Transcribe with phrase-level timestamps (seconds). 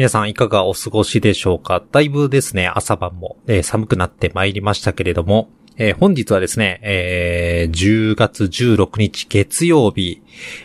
[0.00, 1.84] 皆さんいかがお過ごしでしょうか？
[1.92, 10.22] だいぶですね、朝晩も、えー、寒くなってまいりましたけれども、えー、本日はですね、えー、10月16日月曜日、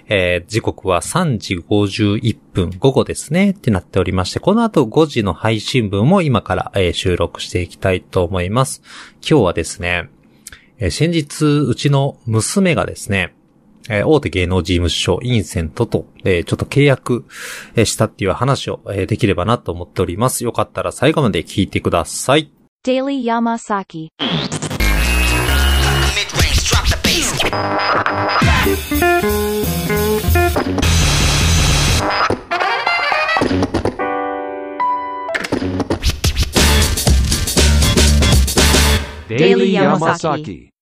[0.08, 8.82] えー、時刻は3時51分午後ですね、ってなっておりまして、この後5時の配信分も今から、え、収録していきたいと思います。
[9.16, 10.08] 今日はですね、
[10.80, 13.36] え、先日、うちの娘がですね、
[13.90, 17.26] えー、大手芸能事務所、インセントと、えー、ちょっと契約、
[17.76, 20.44] えー、したっていう話を、えー、できればなと思っております。
[20.44, 22.52] よかったら最後まで聞いてください。
[22.86, 24.10] Daily Yamasaki
[39.28, 40.75] Daily Yamasaki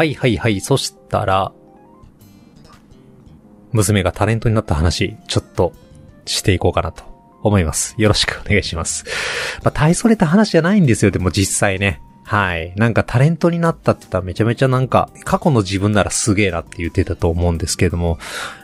[0.00, 0.62] はいはいはい。
[0.62, 1.52] そしたら、
[3.72, 5.74] 娘がタレントになった話、ちょっと
[6.24, 7.04] していこうかなと
[7.42, 7.94] 思います。
[7.98, 9.04] よろしくお願いします。
[9.62, 12.00] まあ、大それた話じゃないんですよ、でも実際ね。
[12.24, 12.72] はい。
[12.76, 18.18] なんかタレントになったって言ったらめちゃめちゃなんか、過去の自分ならすげえなって言ってたと思うんですけれども、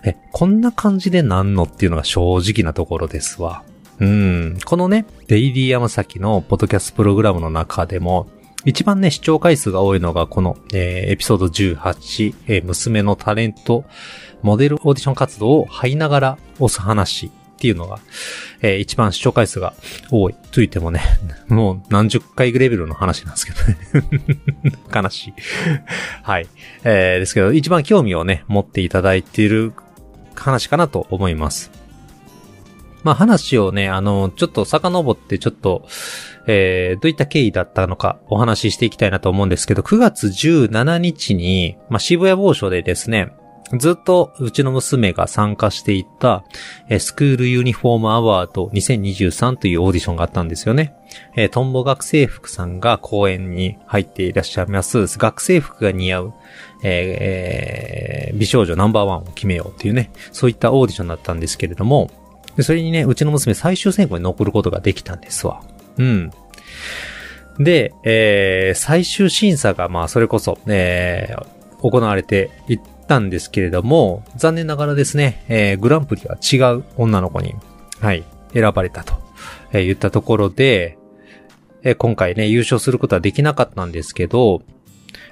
[0.07, 3.63] え、こんな感じでなんのっていうのが正直なところですわ。
[3.99, 4.59] うん。
[4.65, 8.27] このね、デイリー山崎のポッドキャストプログラムの中でも、
[8.67, 13.85] 一番ね、視聴回数が多いのがこの、えー、エピソード18、えー、娘のタレント、
[14.43, 18.01] モデルオーディション活動を入りながら押す話っていうのが、
[18.63, 19.73] えー、一番視聴回数が
[20.11, 20.35] 多い。
[20.35, 21.01] と言ってもね、
[21.47, 24.79] もう何十回レベルの話なんですけどね。
[24.93, 25.35] 悲しい。
[26.23, 26.49] はい。
[26.83, 29.75] えー、ですけど、一番興味をね、持っていただいている
[30.35, 31.71] 話かなと思います。
[33.03, 35.87] まあ話をね、あの、ちょっと遡ってちょっと、
[36.47, 43.33] えー、どういった経緯だったのかお話ししていきたいなと思うんですけど、9月17日に、まあ、渋谷某所でですね、
[43.73, 46.45] ずっとうちの娘が参加していた、
[46.89, 50.95] えスクールユニフォームアワード2023というオーディションがあったんですよね。
[51.35, 56.35] えトンボ学生服さんが公演に入っていらっしゃいます、学生服が似合う、
[56.85, 62.11] えー、美少女ナンバーワンを決めようっていうね、そういったオーディションだったんですけれども、
[62.63, 65.63] それにね、うちの娘最終選考に残ることができたんですわ。
[65.99, 66.31] うん。
[67.59, 71.47] で、えー、最終審査が、まあ、それこそ、えー、
[71.81, 77.55] 行われていったんですけれども、残念ながらですね、えー、グランプリは違う女の子に、
[78.01, 79.15] はい、選ばれたと、
[79.73, 80.99] えー、言ったところで、
[81.83, 84.63] えー、今回ね、優勝することはできなかったんですけど、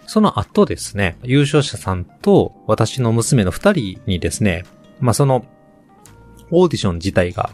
[0.06, 4.64] その後ですね、優勝者さんと私の娘の二人にですね、
[5.00, 5.44] まあ、その、
[6.50, 7.50] オーディション自体が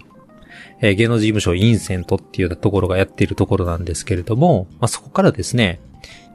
[0.80, 5.80] えー、芸能事務所インセントっていうところがやっているところなんですけれども、まあ、そこからですね、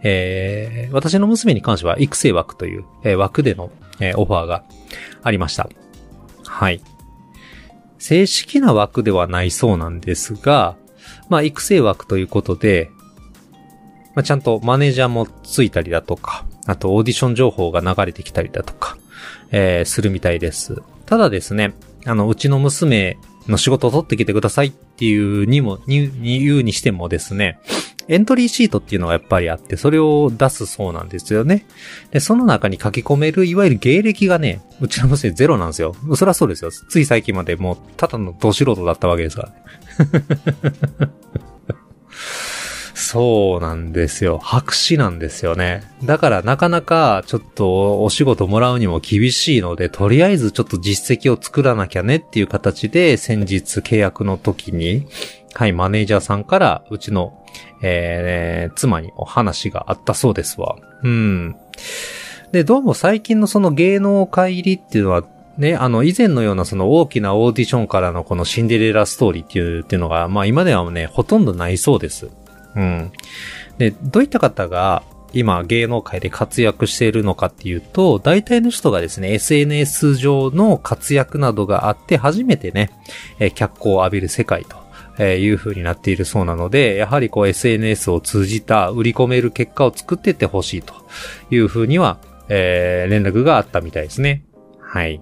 [0.04, 4.64] えー、私の娘に関しては育成枠という、えー、枠での、えー、オファーが
[5.24, 5.68] ありました。
[6.46, 6.82] はい。
[7.98, 10.78] 正式な枠ではないそうなんですが、
[11.30, 12.92] まあ、育成枠ということで、
[14.14, 18.98] まあ、ちゃんとマネージャーもついたりだとか、あとオーディション情報が流れてきたりだとか、
[19.52, 20.84] えー、するみたいです。
[21.08, 21.74] ただですね、
[22.06, 23.18] あの、うちの娘
[23.48, 27.60] の仕事を取ってきてくださいっていうにも、に、に言うにしてもですね、
[28.08, 31.66] エントリーシートっていうのがやっぱりあって、それを出すそうなんですよね。
[32.12, 35.96] で、その中に書き込める、いわゆる芸歴がね、うちの娘ゼロなんですよ。
[36.16, 36.72] そりゃそうですよ。
[36.72, 39.56] つい最近までもう、ただのど素人だったわけですからね。
[42.96, 44.40] そうなんですよ。
[44.40, 45.84] 白紙なんですよね。
[46.06, 55.08] だからなかなかちょっとお仕事もらうにも厳しいので、とりあえずちょっと実績を作らなきゃねっていう形で先日契約の時に、
[55.54, 57.44] はい、マネージャーさんからうちの、
[57.82, 60.78] えー、妻にお話があったそうですわ。
[61.04, 61.58] うん。
[62.54, 65.26] で、どうも最近のその芸能界入りっていうのは
[65.58, 72.30] ね、あの、以前のようなその大きなオーディションからのこのシンデレラストーリーっていう、っていうのが、まあ今ではね、ほとんどないそうです。
[72.76, 73.12] うん。
[73.78, 82.92] で、どういった方が今芸能界で活躍しているのかっていうと、大体の人がですね、SNS 上の活躍などがあって初めてね、
[83.40, 84.86] え脚光を浴びる世界と。
[85.18, 90.94] えいう風になっているそうなので、やはりこう SNS を通じた売り込める結果を作っていってほしいと
[91.50, 92.18] いう風には、
[92.50, 94.44] えー、連絡があったみたいですね。
[94.82, 95.22] はい。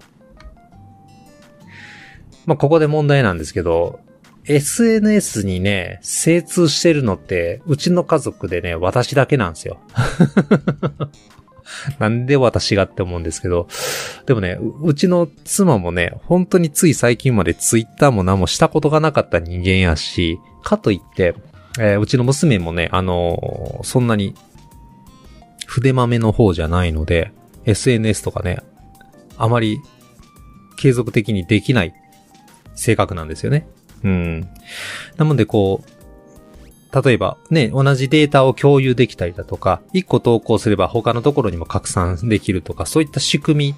[2.46, 4.00] まあ、ここで問題なんですけど、
[4.46, 9.80] SNS にね、精通してるのって、うちの家族でね、私だけなんですよ。
[12.00, 13.68] なんで私がって思うんですけど。
[14.26, 21.36] でもね、うちの妻もね、本当につい最近までツイッターも何もしたことがなかった人間やし、かといって、
[21.80, 24.36] えー、うちの娘もね、あのー、そんなに
[25.66, 27.32] 筆豆の方じゃないので、
[27.66, 28.60] SNS とかね、
[29.38, 29.80] あまり
[30.76, 31.94] 継続的にできない
[32.76, 33.68] 性格なんですよね。
[34.04, 34.48] うん。
[35.18, 43.76] なのでこう、例えばね、同じデータを共有できたりだとか、一個投稿すれば他のところにも拡散できるとか、そういった仕組み、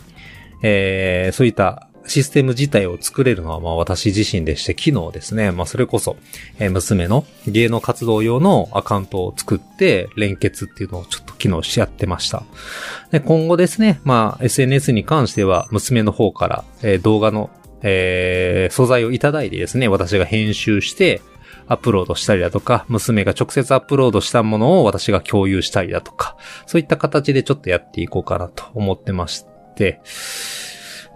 [0.61, 6.17] えー、そういったシステム自体を作れるのはまあ私自身でして、昨日ですね、まあそれこそ、
[6.59, 12.43] えー、娘の芸能活動用のアカウントを作って連結っていうのをちょっと昨日しやってました。
[13.11, 17.49] で、今後ですね、まあ SNS に関しては娘の方から、えー、動画の、
[17.87, 21.21] えー、素材をいただいてですね、私が編集して、
[21.67, 26.35] アップロードしたりだとか、娘が直接アップロードしたものを私が共有したりだとか、
[26.65, 29.45] そういった形でちょっとやっていこうかなと思ってまし
[29.75, 30.01] て、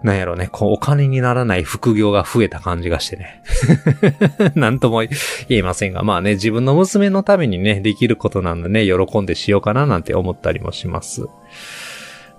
[0.04, 3.42] なんやろね、こう、お金にならない副業が増えた感じがしてね。
[4.54, 5.10] なんとも言
[5.50, 11.26] えませんが、まあね、自分の娘のためにね、できることなんでね、喜んでしようかななんて思ったりもします。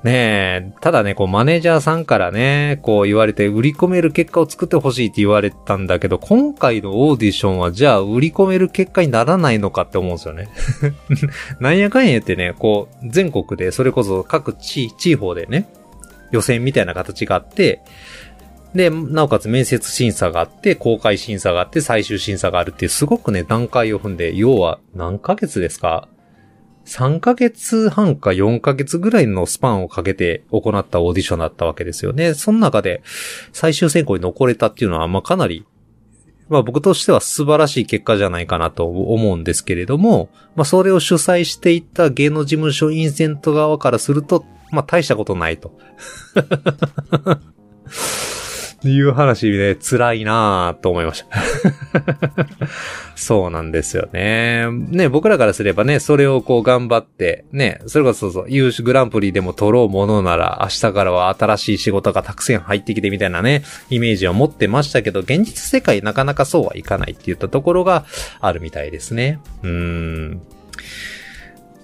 [0.03, 10.49] ねえ、ただね、こう、マネージャーさんからね、こう言われて、売り込める結果を作ってほしいって言われたんだけど、今回のオーディションは、じゃあ、売り込める結果にならないのかって思うんですよね。
[11.61, 15.69] なんやかんやってね、こう、全国で、それこそ各地、地方でね、
[16.31, 17.81] 予選みたいな形があって、
[18.73, 26.07] で、なおかつ面接審査があって、公開審査があって、最終審査があるっていう、すごくね、段階を踏んで、要は何ヶ月ですか
[26.91, 32.33] ?3 ヶ月半か4ヶ月ぐらいのスパンをかけて行ったオーディションだったわけですよね。
[32.33, 33.01] その中で
[33.53, 35.65] 最終選考に残れたっていうのは、まあ、かなり、
[36.49, 45.77] まあ僕としては素晴らしい結果じゃないかなと思うんですけれども、まあそれを主催していた芸能事務所インセント側からすると、まあ、大したことないと。
[48.89, 51.39] いう話で辛いなぁと思いました
[53.15, 54.65] そうなんですよね。
[54.71, 68.05] ね、僕らからすればね、それをこう頑張って、ね、それこそそう、優秀グランプリでも取ろうものなら、明日からは新しい仕事がたくさん入ってきてみたいなね、イメージを持ってましたけど、現実世界なかなかそうはいかないって言ったところが
[68.39, 69.39] あるみたいですね。
[69.61, 70.41] うーん。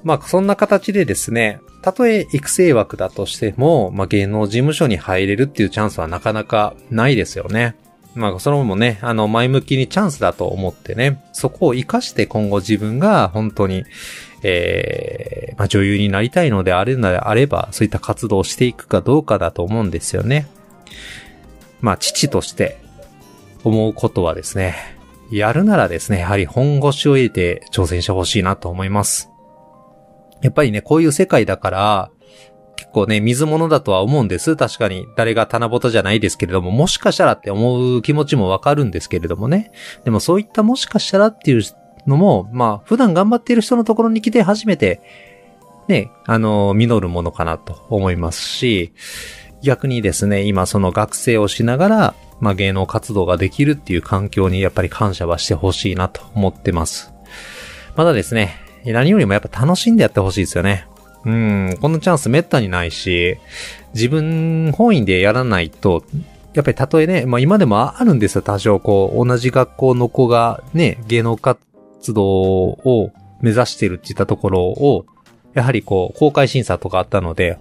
[0.03, 7.75] まあ、そんな形でですね、たとえ育成枠だとしても、まあ、芸能事務所に入れるっていうチャンスはなかなかないですよね。
[8.15, 13.85] まあ、そのもね、あの、前向きにチャンスだと思ってね、そこを活かして今後自分が本当に、
[14.43, 20.47] えー、まあ、女優になりたいのであれのであれば、そういった活動をしていくかどうかだと思うんですよね。
[21.79, 22.79] まあ、父として
[23.63, 24.75] 思うことはですね、
[25.31, 29.29] やるならですね、やはり本腰を入れて挑戦してほしいなと思います。
[30.41, 32.11] やっぱりね、こういう世界だから、
[32.75, 34.55] 結構ね、水物だとは思うんです。
[34.55, 35.07] 確かに。
[35.15, 39.71] 誰が棚ぼたじゃないですけれども、もしかしたらって思う気持ちもわかるんですけれどもね。
[40.05, 41.63] でもそういったもしかしたらっていう
[42.05, 45.01] のも、まあ、普段頑張っている人のところに来て初めて、
[45.87, 48.93] ね、あの、実るものかなと思いますし、
[49.63, 57.13] 逆にですね、今その学生をしながら、まあ芸能活動ができるっていう環境にやっぱり感謝はしてほしいなと思ってます。
[57.95, 58.59] まだですね、
[58.93, 60.87] 何よりもやっぱ楽しんでやってほしいですよね。
[61.25, 63.37] うん、このチャンスめったにないし、
[63.93, 66.03] 自分本位でやらないと、
[66.53, 71.59] やっぱりたとえね、まあ今でもあるんですよ、多少こう、同じ学校の子がね、芸能活
[72.13, 73.11] 動を
[73.41, 75.05] 目指してるって言ったところを、
[75.53, 77.57] やはりこう、公開審査とかあったので、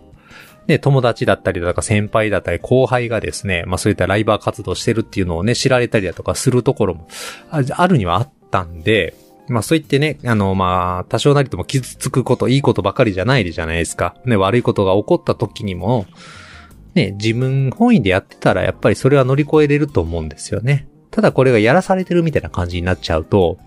[0.66, 7.08] ね、友達だったりだとか先輩だったり後輩がですね、まあそういったライバー活動してるっていうのをね、知られたりだとかするところも
[7.50, 9.14] あるにはあったんで、
[9.48, 14.16] まあそう言ってね、あの、まあ、多少なりとも傷つくこと、いいことばかりじゃないじゃないですか。
[14.24, 16.06] ね、悪いことが起こった時にも、
[16.94, 20.88] ね、自分本位でやってたらやっぱりそれは乗り越えれると思うんですよね。
[21.10, 23.58] ただこれがやらされてるみたいな感じになっちゃうと、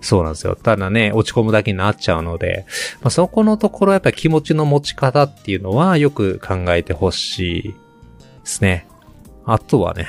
[0.00, 0.56] そうなんですよ。
[0.56, 2.66] ただね、落ち込むだけになっちゃうので、
[3.00, 7.74] まあ、そこのところやっぱり気持ちの持ち方っていうのはよく考えてほしいで
[8.44, 8.86] すね。
[9.44, 10.06] あとはね、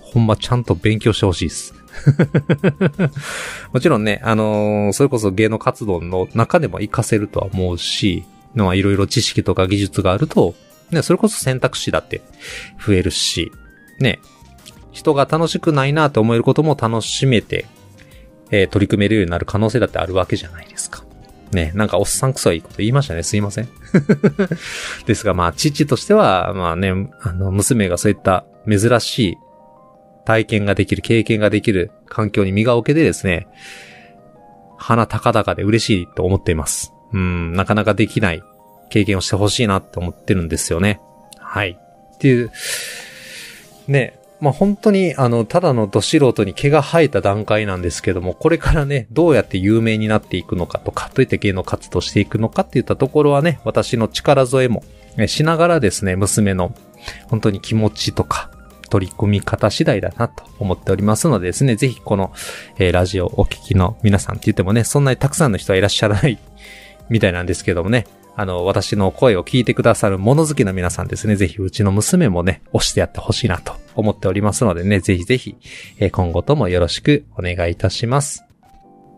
[0.00, 1.74] ほんまちゃんと勉強してほしいです。
[3.72, 8.24] もちろんね、あのー、それこそ芸能活動の中でも活かせるとは思うし、
[8.54, 10.54] のはいろいろ知識とか技術があると、
[10.90, 12.22] ね、それこそ選択肢だって
[12.84, 13.52] 増えるし、
[13.98, 14.20] ね、
[14.92, 17.66] 人が楽しくないなと思えることも楽しめて、
[18.50, 21.04] えー、取り組めるようになる可能性だってあるわけじゃないですか。
[21.52, 23.22] ね、なんかおっさんくそいいこと言いましたね。
[23.22, 23.68] すいません。
[25.06, 29.38] ですが、まあ、父としては、まあね、あの、娘がそういった珍しい
[30.26, 33.46] 体験ができる、経験ができる環境に身が置けてですね、
[34.76, 36.92] 鼻高々で嬉しいと思っています。
[37.12, 38.42] うん、なかなかできない
[38.90, 41.00] 経験をしてほしいなって思ってるんですよね。
[41.38, 41.78] はい。
[42.14, 42.50] っていう、
[43.86, 54.82] ね、まあ、本当に、あの、ただのど素人に毛が生えた段階なんですけども、これからね、どうやって有名になっていくのかとか、どういった芸能活動していくのかっていったところはね、私の力添えも、
[55.26, 56.74] しながらですね、娘の、
[57.28, 58.50] 本当に気持ちとか、
[58.88, 62.32] 取り組み方次第だなと思っておりますのでですね、ぜひこの、
[62.78, 66.38] えー、ラジオお聞きの皆さんって言ってもね、そんなにたくさんの人はいらっしゃらない
[67.08, 68.06] みたいなんですけどもね、
[68.38, 75.56] あの、私の声を聞いてくださる物好きな皆さんですね、ぜひうちの娘もね、押してやってほしいなと思っておりますのでね、ぜひぜひ、
[75.98, 78.46] え今後ともよろしくお願いいたします。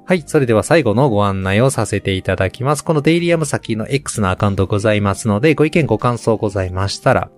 [0.09, 0.23] はい。
[0.25, 2.83] それでは最後のご案内をさせていただきます。
[2.83, 7.31] このデイリアム先の X のアカウントございますので、ご意見ご感想ございましたら、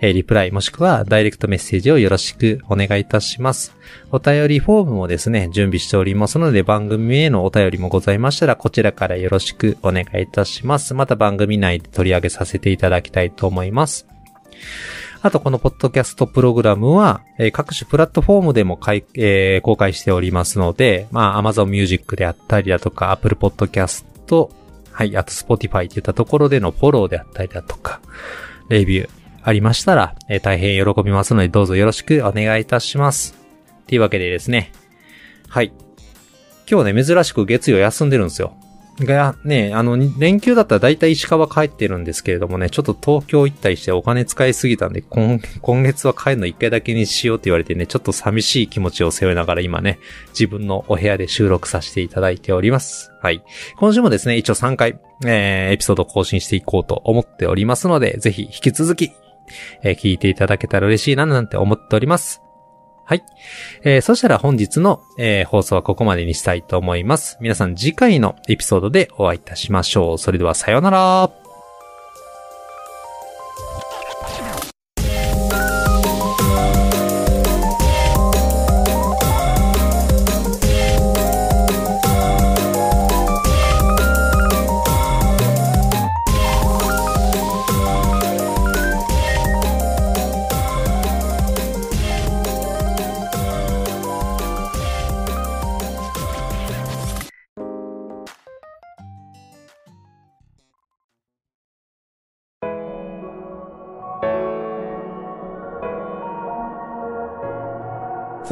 [0.00, 3.74] えリプライもしくはダイレクトメッセージをよろしくお願いいたします。
[4.10, 10.94] お便りフォームもですね、準備しておりますので番組へのお便りもございましたらこちらからよろしくお願いいたします。
[10.94, 14.06] また番組内で取り上げさせていただきたいと思います。
[15.24, 18.76] あと、このポッドキャストプログラムは、えー、各種プラットフォームでも
[19.14, 24.04] えー、公開しておりますので、まあ、Amazon Music であったりだとか、Apple Podcast、
[24.90, 28.00] はい、あと Spotify といったところでのフォローであったりだとか、
[28.68, 29.10] レビュー、
[29.42, 33.34] ありましたら、えー、大変喜びますのでどうぞよろしくお願いいたします。
[33.86, 34.72] というわけでですね。
[35.48, 35.72] はい。
[36.70, 38.54] 今日ね、珍しく月曜休んでるんですよ。
[39.00, 53.12] が、ね、あの、連休だったら大体石川帰ってるんですけれどもね、ちょっと東京行ったりしてお金使いすぎたんで、今、今月は帰るの一回だけにしようって言われてね、ちょっと寂しい気持ちを背負いながら今ね、自分のお部屋で収録させていただいております。
[53.20, 53.42] はい。
[53.78, 59.12] 今週もですね、一応3回、えー、エピソード更新していこうと思っておりますので、ぜひ引き続き
[59.82, 62.42] えー、聞いていただけたら嬉しいななんて思っております。
[63.04, 63.24] はい。
[63.82, 67.36] えー、そしたら本日の、えー、放送はここまでにしたいと思います。
[67.40, 70.18] 皆さん次回のエピソードでお会いいたしましょう。
[70.18, 71.41] それではさようなら。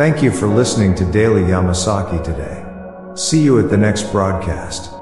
[0.01, 2.65] Thank you for listening to Daily Yamasaki today.
[3.15, 5.00] See you at the next broadcast.